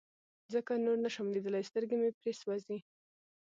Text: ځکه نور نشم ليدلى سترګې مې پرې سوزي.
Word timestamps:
ځکه 0.53 0.71
نور 0.85 0.97
نشم 1.05 1.27
ليدلى 1.35 1.61
سترګې 1.69 1.95
مې 2.01 2.09
پرې 2.19 2.31
سوزي. 2.41 2.77